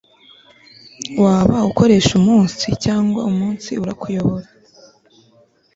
[1.23, 4.47] waba ukoresha umunsi, cyangwa umunsi urakuyobora